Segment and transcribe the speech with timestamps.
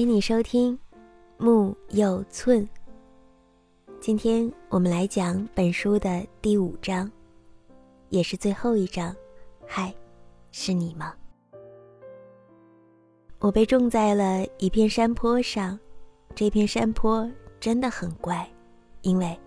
[0.00, 0.72] 欢迎你收听
[1.36, 2.62] 《木有寸》。
[4.00, 7.12] 今天我们来讲本书的第五章，
[8.08, 9.14] 也是最后一章。
[9.66, 9.94] 嗨，
[10.52, 11.12] 是你吗？
[13.40, 15.78] 我被种在了一片山坡上，
[16.34, 17.30] 这片山坡
[17.60, 18.50] 真的很怪，
[19.02, 19.38] 因为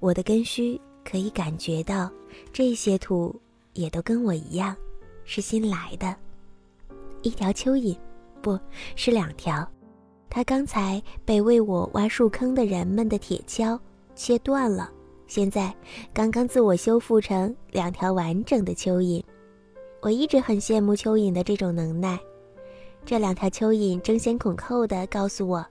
[0.00, 2.10] 我的根须可以感觉到
[2.52, 3.40] 这些土
[3.74, 4.76] 也都跟我一样，
[5.24, 6.12] 是新来的。
[7.22, 7.96] 一条蚯蚓，
[8.42, 8.58] 不
[8.96, 9.64] 是两条。
[10.34, 13.78] 他刚才被为我挖树坑的人们的铁锹
[14.14, 14.90] 切断了，
[15.26, 15.70] 现在
[16.14, 19.22] 刚刚自我修复成两条完整的蚯蚓。
[20.00, 22.18] 我一直很羡慕蚯蚓的这种能耐。
[23.04, 25.62] 这两条蚯蚓争先恐后的告诉我：“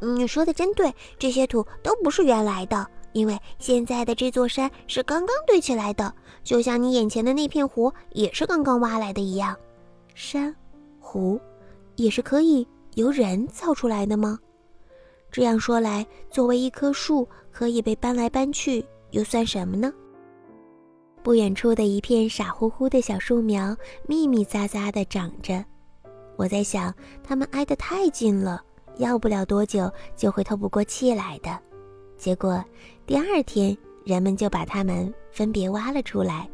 [0.00, 6.10] 你说的真对，这些土都不是原来的，因为现在的这座山是刚刚堆起来的，
[6.42, 9.54] 就像你眼前的那片湖也是刚刚挖来的一样。
[10.14, 10.56] 山，
[11.00, 11.38] 湖，
[11.96, 12.66] 也是可以。”
[12.96, 14.38] 由人造出来的吗？
[15.30, 19.92] 这样说来，作为一棵树可以被搬来搬去，又算什么呢？
[21.22, 25.62] 不远处的一片傻乎乎的小树苗，密密匝匝地长着。
[26.36, 28.64] 我在想，它们挨得太近了，
[28.96, 31.50] 要不了多久就会透不过气来的。
[32.16, 32.64] 结果
[33.04, 36.48] 第二天，人们就把它们分别挖了出来，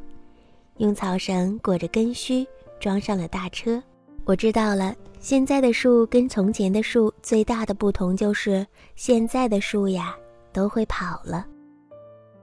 [0.78, 2.44] 用草绳裹着根须，
[2.80, 3.80] 装上了大车。
[4.24, 4.92] 我知道了。
[5.22, 10.16] 现在的树跟从前的树最大的不同就是，现在的树呀
[10.52, 11.46] 都会跑了。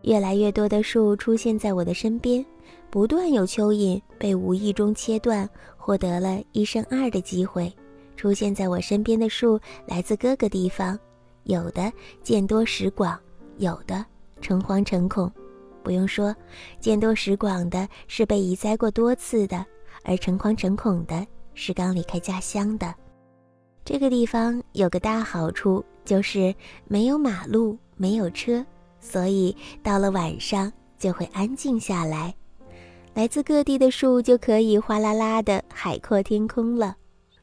[0.04, 2.44] 越来越多的树出现在我的身边，
[2.90, 7.70] 不断有蚯蚓被无意中切断，获得了一生二的机会。
[8.16, 10.98] 出现在我身边的树来自各个地方，
[11.44, 11.92] 有的
[12.24, 13.20] 见多识广，
[13.58, 14.06] 有的
[14.40, 15.30] 诚惶诚恐。
[15.84, 16.34] 不用说，
[16.80, 19.66] 见多识广的是被移栽过多次的，
[20.06, 21.28] 而诚惶诚恐的。
[21.62, 22.96] 是刚离开家乡的，
[23.84, 26.56] 这个地方有个大好处，就是
[26.88, 28.66] 没有马路，没有车，
[29.02, 29.54] 所以
[29.84, 32.34] 到了晚上就会安静下来，
[33.14, 36.96] 来自各地的树就可以哗啦啦的海阔天空了。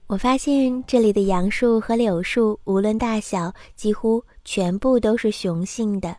[0.06, 6.16] 我发现这里的杨树和柳树，无论大小，几乎全部都是雄性的。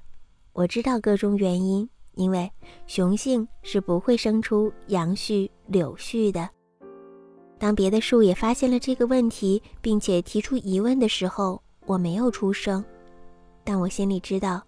[0.54, 2.48] 我知道各种原因，因为
[2.86, 6.48] 雄性是不会生出杨絮、柳絮的。
[7.60, 12.84] 当别的树也发现了这个问题，并且提出疑问的时候，我没有出声。
[13.64, 14.62] 但我心里知道，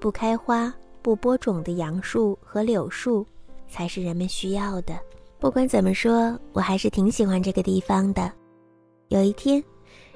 [0.00, 3.26] 不开花、不播种的杨树和柳树，
[3.68, 4.98] 才是人们需要的。
[5.38, 8.32] 不管怎么说，我还是挺喜欢这个地方的。
[9.08, 9.62] 有一天，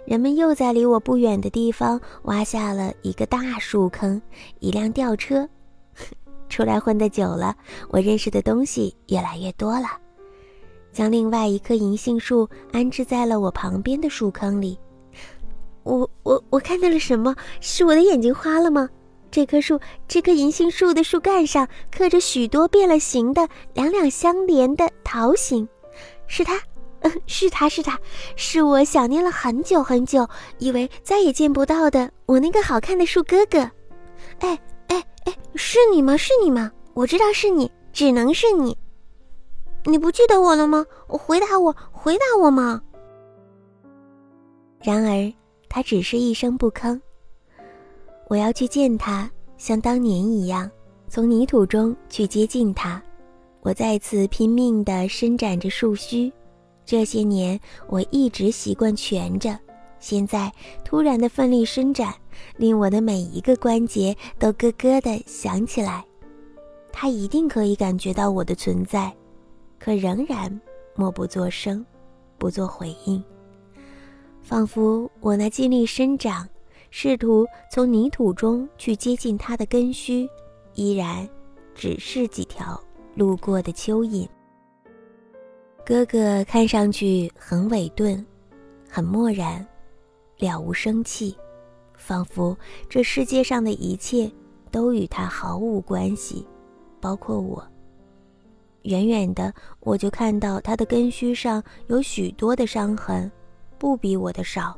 [0.06, 4.20] 人们又在离我不远的地方挖下了一个大树坑，
[4.60, 5.48] 一辆吊车。
[6.48, 7.54] 出来混的久了，
[7.90, 9.86] 我认识的东西越来越多了。
[10.92, 14.78] 将另外一棵银杏树安置在了我旁边的树坑里。
[15.82, 17.34] 我我我看到了什么？
[17.60, 18.88] 是我的眼睛花了吗？
[19.30, 19.78] 这棵树，
[20.08, 25.66] 这棵银杏树的树干上刻着许多变了形的两两相连的桃形，
[26.26, 26.60] 是它，
[27.00, 27.98] 嗯， 是它是它，
[28.34, 30.28] 是我想念了很久很久，
[30.58, 33.58] 以为再也见不到的我那个好看的树哥哥。
[34.40, 34.58] 哎
[34.88, 36.16] 哎哎，是你吗？
[36.16, 36.70] 是你吗？
[36.92, 38.76] 我知道是你，只能是你。
[39.84, 40.84] 你不记得我了吗？
[41.06, 42.82] 回答我，回答我嘛！
[44.82, 45.32] 然而，
[45.68, 47.00] 他只是一声不吭。
[48.28, 50.70] 我要去见他，像当年一样，
[51.08, 53.02] 从泥土中去接近他。
[53.62, 56.32] 我再次拼命地伸展着树须。
[56.84, 57.58] 这些年，
[57.88, 59.58] 我一直习惯蜷着，
[59.98, 60.52] 现在
[60.84, 62.14] 突然的奋力伸展，
[62.56, 66.04] 令我的每一个关节都咯咯地响起来。
[66.92, 69.14] 他一定可以感觉到我的存在。
[69.80, 70.60] 可仍然
[70.94, 71.84] 默不作声，
[72.36, 73.24] 不做回应，
[74.42, 76.46] 仿佛我那尽力生长，
[76.90, 80.28] 试图从泥土中去接近它的根须，
[80.74, 81.26] 依然
[81.74, 82.78] 只是几条
[83.14, 84.28] 路过的蚯蚓。
[85.84, 88.24] 哥哥看上去很伟顿，
[88.86, 89.66] 很漠然，
[90.36, 91.34] 了无生气，
[91.94, 92.54] 仿佛
[92.86, 94.30] 这世界上的一切
[94.70, 96.46] 都与他毫无关系，
[97.00, 97.66] 包括我。
[98.82, 103.30] 远远的，我就看到它的根须上有许多的伤痕，
[103.78, 104.76] 不比我的少。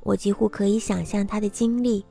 [0.00, 2.04] 我几乎可以想象它的经历。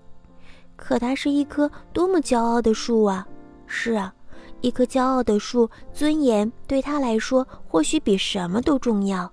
[0.75, 3.27] 可它是一棵多么骄傲的树啊！
[3.65, 4.13] 是啊，
[4.61, 9.31] 一棵骄傲的树，尊严对他来说或许比什么都重要。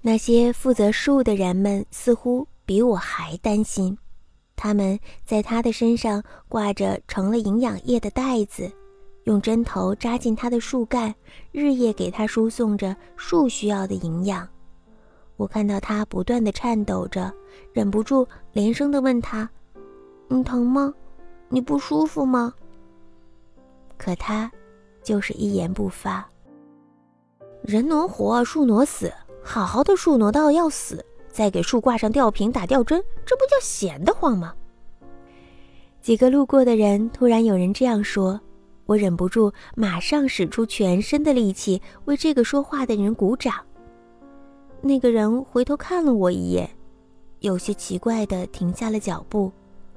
[0.00, 3.98] 那些负责树的人们似乎比我还担心。
[4.56, 8.70] 他们在他的身上挂着盛了营养液的袋子。
[9.24, 11.14] 用针头扎进它的树干，
[11.52, 14.48] 日夜给它输送着树需要的营养。
[15.36, 17.32] 我看到他不断的颤抖着，
[17.72, 19.48] 忍不住连声的问他
[20.28, 20.92] ：“你疼吗？
[21.48, 22.52] 你不舒服吗？”
[23.96, 24.50] 可他
[25.02, 26.28] 就是一言不发。
[27.62, 29.12] 人挪活，树挪死，
[29.42, 34.54] 好好的树挪到要死，再给树挂上吊瓶打吊针，这不叫闲得慌吗？
[36.02, 38.38] 几个路过的人突然有人这样说，
[38.90, 43.54] 我忍不住马上使出全身的力气为这个说话的人鼓掌。
[44.80, 46.68] 那个人回头看了我一眼，
[47.38, 49.52] 有些奇怪的停下了脚步，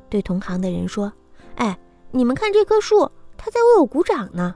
[0.09, 1.11] 对同行的人说
[1.57, 1.75] ：“哎，
[2.11, 4.53] 你们看这棵树，他在为我鼓掌呢。”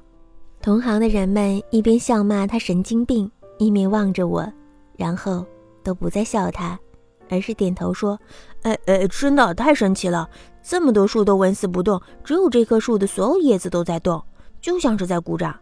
[0.62, 4.48] 同行的人们一边笑骂他神经病，一面望着我，
[4.96, 5.44] 然后
[5.84, 6.80] 都不再笑他，
[7.28, 8.20] 而是点头说
[8.62, 10.30] ：“哎哎，真的太神奇了！
[10.70, 14.22] 这么多树都纹丝不动，只有这棵树的所有叶子都在动，
[14.60, 15.58] 就像是在鼓掌。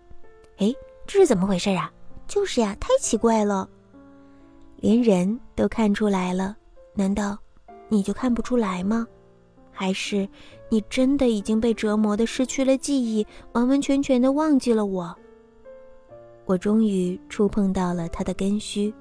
[0.58, 0.74] 哎，
[1.06, 1.92] 这是怎么回事啊？
[2.28, 3.70] 就是呀，太奇怪了。”
[4.82, 6.58] 连人都看出来了，
[6.96, 7.38] 难道
[7.88, 9.06] 你就看不出来吗？
[9.72, 10.28] 还是
[10.70, 15.16] 你真的已经被折磨的失去了记忆，完完全全的忘记了我？
[16.46, 18.92] 我终于触碰到了他的根须，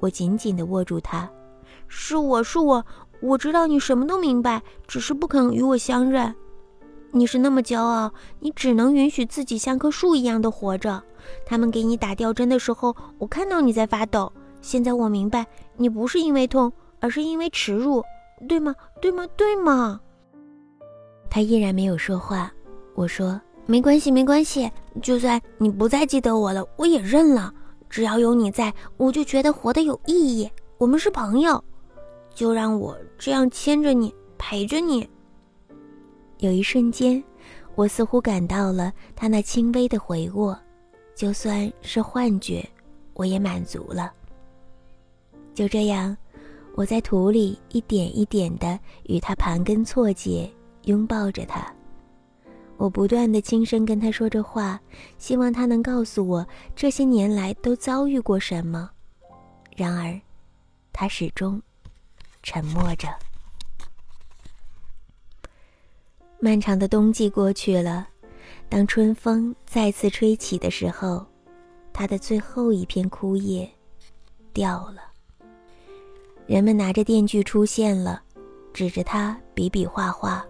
[0.00, 1.30] 我紧紧的握住他。
[1.86, 2.84] 是我是我，
[3.20, 6.34] 我知道你什么都明白，只是不肯与我相认。
[7.10, 11.02] 你是那么骄傲，你只能允许自己像棵树一样的活着。
[11.46, 14.32] 他们给你打吊针的时候，我看到你在发抖。
[14.60, 15.46] 现在我明白，
[15.76, 18.02] 你不是因为痛，而是因为耻辱，
[18.48, 18.74] 对吗？
[19.00, 19.26] 对吗？
[19.36, 20.00] 对吗？
[21.30, 22.52] 他依然没有说话。
[22.94, 24.70] 我说：“没关系，没关系，
[25.02, 27.52] 就算你不再记得我了，我也认了。
[27.88, 30.50] 只要有你在，我就觉得活得有意义。
[30.78, 31.62] 我们是朋友，
[32.34, 35.08] 就让我这样牵着你，陪着你。”
[36.38, 37.22] 有一瞬间，
[37.74, 40.58] 我似乎感到了他那轻微的回握，
[41.14, 42.68] 就算是幻觉，
[43.14, 44.12] 我也满足了。
[45.54, 46.14] 就这样，
[46.74, 50.52] 我在土里一点一点地与他盘根错节，
[50.82, 51.72] 拥抱着他。
[52.76, 54.80] 我不断地轻声跟他说着话，
[55.16, 56.44] 希望他能告诉我
[56.74, 58.90] 这些年来都遭遇过什么。
[59.76, 60.20] 然而，
[60.92, 61.62] 他始终
[62.44, 63.08] 沉默着。
[66.38, 68.06] 漫长的冬季过去了，
[68.68, 71.26] 当春风再次吹起的时候，
[71.90, 73.68] 它的最后一片枯叶
[74.52, 75.02] 掉了。
[76.46, 78.22] 人们拿着电锯出现了，
[78.74, 80.46] 指着它比比划划。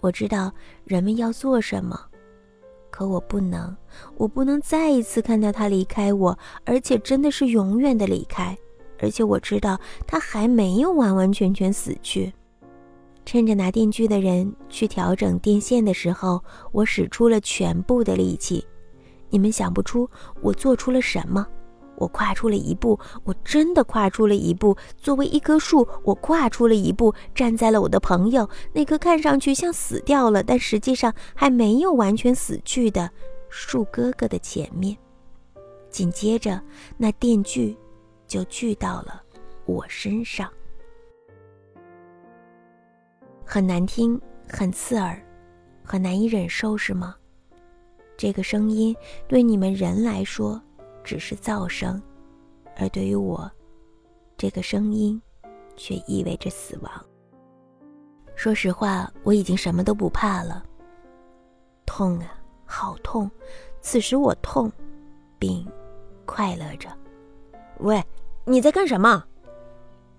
[0.00, 0.50] 我知道
[0.84, 2.00] 人们要做什么，
[2.90, 3.76] 可我不能，
[4.16, 8.56] 我不能再一次看到他离开我，而且真的是永远的离开。
[9.00, 12.32] 而且我知道他还没有完完全全死去。
[13.26, 16.42] 趁着拿电锯的人去调整电线的时候，
[16.72, 18.64] 我使出了全部的力气。
[19.30, 20.08] 你们想不出
[20.42, 21.46] 我做出了什么。
[21.96, 24.76] 我跨出了一步，我真的跨出了一步。
[24.98, 33.08] 作为一棵树，我跨出了一步，站在了我的朋友那棵看上去像死掉了，但实际上还没有完全死去的
[33.48, 34.96] 树哥哥的前面。
[35.88, 36.60] 紧接着，
[36.96, 37.76] 那电锯
[38.26, 39.22] 就聚到了
[39.66, 40.50] 我身上，
[43.44, 45.20] 很难听，很刺耳，
[45.82, 47.16] 很难以忍受，是吗？
[48.16, 48.94] 这个声音
[49.26, 50.60] 对你们人来说。
[51.04, 52.02] 只是噪声，
[52.78, 53.52] 而对于我，
[54.38, 55.20] 这个声音
[55.76, 56.90] 却意味着死亡。
[58.34, 60.64] 说实话，我已经什么都不怕了。
[61.84, 63.30] 痛啊，好痛！
[63.82, 64.72] 此时我痛，
[65.38, 65.70] 并
[66.24, 66.88] 快乐着。
[67.80, 68.02] 喂，
[68.44, 69.24] 你在干什么？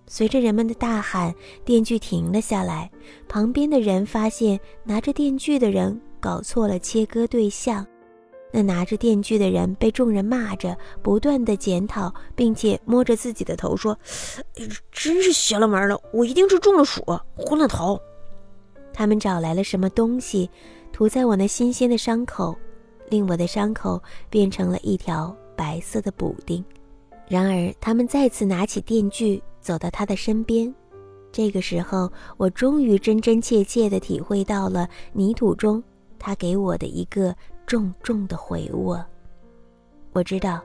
[0.08, 1.34] 随着人们的大喊，
[1.64, 2.92] 电锯停了下来。
[3.28, 7.86] 旁边的人发现拿着电锯的人搞错了切割对象。
[8.52, 13.98] 那拿着电锯的人被众人骂着，不断的检讨，并且摸着自己的头说
[14.92, 17.04] ：“真是邪了门了，我一定是中了暑，
[17.36, 18.00] 昏了头。”
[18.94, 20.50] 他们找来了什么东西，
[20.94, 22.56] 涂在我那新鲜的伤口，
[23.10, 26.64] 令我的伤口变成了一条白色的补丁。
[27.28, 30.74] 然而，他们再次拿起电锯，走到他的身边。
[31.32, 35.84] 这个时候，我终于真真切切地体会到了泥土中
[36.18, 37.36] 他给我的一个。
[37.68, 39.04] 重重的回握。
[40.14, 40.62] 我知道，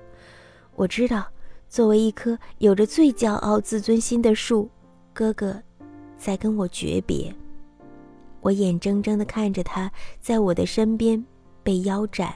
[0.76, 1.26] 我知道，
[1.66, 4.68] 作为一棵有着最骄傲自尊心的树，
[5.14, 5.58] 哥哥
[6.18, 7.34] 在跟我诀别。
[8.42, 9.90] 我眼睁睁地看着他
[10.20, 11.24] 在我的身边
[11.62, 12.34] 被腰斩，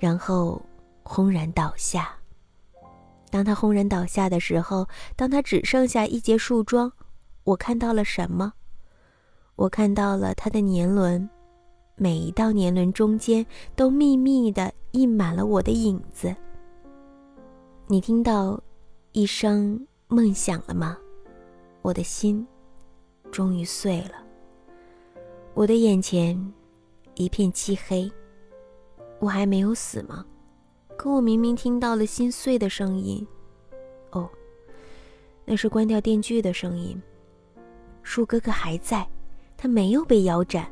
[0.00, 0.60] 然后
[1.04, 2.12] 轰然倒下。
[3.30, 6.92] 当他轰然倒下的时候，当他只剩下一截树桩，
[7.44, 8.52] 我看到了什么？
[9.56, 11.28] 我看到了他的年轮。
[11.96, 13.44] 每一道年轮中间
[13.76, 16.34] 都密密的印满了我的影子。
[17.86, 18.58] 你听到
[19.12, 20.96] 一声梦想了吗？
[21.82, 22.46] 我的心
[23.30, 24.14] 终于碎了。
[25.52, 26.52] 我的眼前
[27.16, 28.10] 一片漆黑。
[29.18, 30.24] 我还没有死吗？
[31.00, 33.26] 可我明明听到了心碎的声音。
[34.10, 34.28] 哦，
[35.46, 37.00] 那是关掉电锯的声音。
[38.02, 39.08] 树哥哥还在，
[39.56, 40.70] 他没有被腰斩。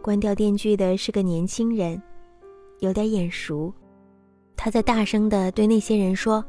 [0.00, 2.00] 关掉电锯的是个年轻人，
[2.78, 3.74] 有点眼熟。
[4.54, 6.44] 他在大声地对那些人说：“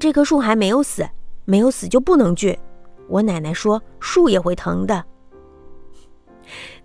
[0.00, 1.06] 这棵树还没有死，
[1.44, 2.58] 没有死就不能锯。
[3.06, 5.04] 我奶奶说树也会疼的。”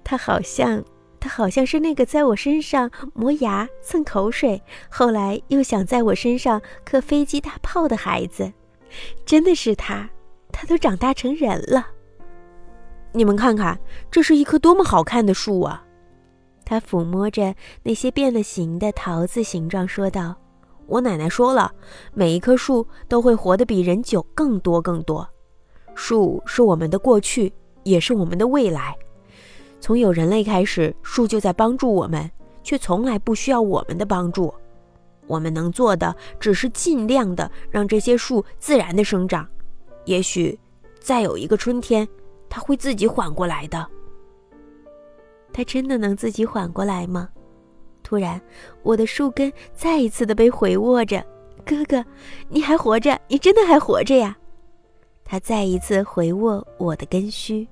[0.03, 0.83] 他好像，
[1.25, 8.53] 他好像是那个在我身上磨牙、蹭口水，后来又想在我身上刻飞机大炮的孩子。
[9.25, 10.07] 真的是他，
[10.51, 11.87] 他都长大成人了。
[13.11, 13.79] 你们看看，
[14.11, 15.83] 这是一棵多么好看的树啊！
[16.63, 20.37] 他抚摸着那些变了形的桃子形状，说道
[20.85, 21.73] ：“我奶奶说了，
[22.13, 25.27] 每一棵树都会活得比人久更多更多。
[25.95, 27.51] 树是我们的过去，
[27.81, 28.95] 也是我们的未来。
[29.85, 32.27] 从有人类开始，树就在帮助我们，
[32.63, 34.51] 却从来不需要我们的帮助。
[35.27, 39.47] 我们能做的，只是尽量的让这些树自然的生长。
[40.05, 40.59] 也许，
[40.99, 42.07] 再有一个春天。”
[42.49, 43.87] 它会自己缓过来的。
[45.53, 47.29] 它真的能自己缓过来吗？
[48.01, 48.41] 突然，
[48.81, 51.23] 我的树根再一次的被回握着。
[51.63, 52.03] 哥哥，
[52.49, 53.21] 你还活着？
[53.27, 54.35] 你真的还活着呀？
[55.23, 57.67] 他再一次回握我的根须。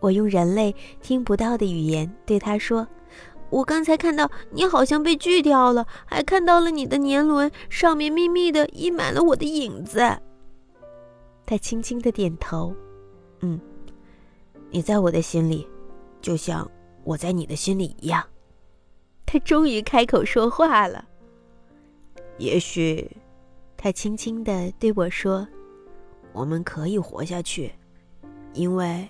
[0.00, 2.88] 我用人类听不到的语言对他说
[3.50, 10.00] ：“我刚才看到你好像被锯掉了，还看到了你的年轮上面密密的印满了我的影子。”
[11.46, 12.74] 他轻轻的点头。
[13.40, 13.60] 嗯，
[14.70, 15.66] 你在我的心里，
[16.20, 16.70] 就像
[17.04, 18.24] 我在你的心里一样。
[19.26, 21.04] 他终于开口说话了。
[22.38, 23.10] 也许，
[23.76, 25.46] 他轻轻的对我说
[26.32, 27.72] ：“我们可以活下去，
[28.54, 29.08] 因为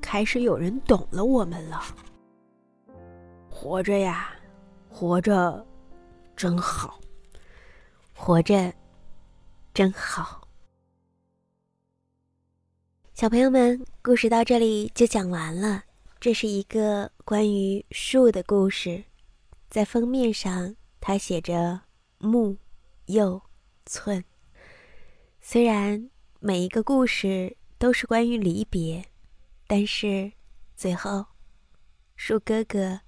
[0.00, 1.82] 开始有人懂了我们了。
[3.48, 4.32] 活着呀，
[4.88, 5.66] 活着，
[6.36, 6.98] 真好。
[8.14, 8.72] 活着，
[9.72, 10.48] 真好。”
[13.14, 15.84] 小朋友们，故事到这里就讲完了。
[16.18, 19.04] 这是一个关于树的故事，
[19.68, 21.80] 在封面上它写着
[22.18, 22.56] “木
[23.06, 23.42] 又
[23.86, 24.24] 寸”。
[25.40, 29.04] 虽然每一个故事都是关于离别，
[29.72, 30.32] 但是
[30.74, 31.24] 最后，
[32.16, 33.02] 树哥哥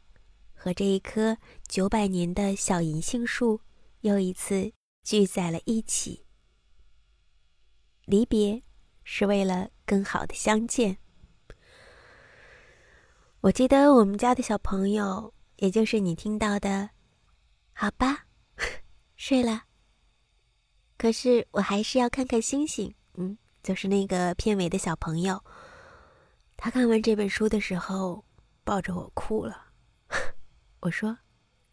[0.54, 3.60] 和这一棵九百年的小银杏树
[4.02, 6.24] 又一次聚在了一起。
[8.04, 8.62] 离别
[9.02, 9.70] 是为了。
[9.84, 10.96] 更好的相见。
[13.40, 16.90] 我记得我们家的小朋友，也就是你听到的，
[17.72, 18.26] 好吧，
[19.16, 19.64] 睡了。
[20.96, 22.94] 可是我还是要看看星星。
[23.14, 25.44] 嗯，就是那个片尾的小朋友，
[26.64, 28.24] 他看完这本书的时候，
[28.62, 29.72] 抱着我哭了。
[30.78, 31.18] 我说：“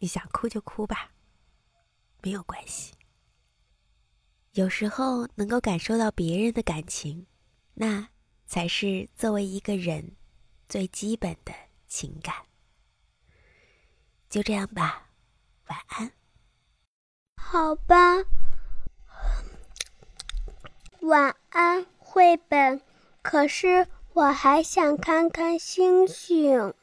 [0.00, 1.12] 你想哭就哭吧，
[2.22, 2.92] 没有关系。
[4.54, 7.24] 有时候能够感受到别人的感情。”
[7.74, 8.08] 那
[8.46, 10.16] 才是作为一个人
[10.68, 11.54] 最基本的
[11.86, 12.34] 情感。
[14.28, 15.06] 就这样吧，
[15.68, 16.12] 晚安。
[17.36, 18.24] 好吧，
[21.02, 22.82] 晚安，绘本。
[23.22, 26.74] 可是我还想看看星星。